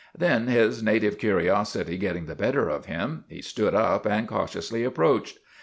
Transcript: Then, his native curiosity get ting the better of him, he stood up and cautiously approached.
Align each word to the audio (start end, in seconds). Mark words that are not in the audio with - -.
Then, 0.17 0.47
his 0.47 0.81
native 0.81 1.19
curiosity 1.19 1.95
get 1.99 2.13
ting 2.13 2.25
the 2.25 2.33
better 2.33 2.67
of 2.69 2.85
him, 2.87 3.23
he 3.27 3.43
stood 3.43 3.75
up 3.75 4.07
and 4.07 4.27
cautiously 4.27 4.83
approached. 4.83 5.37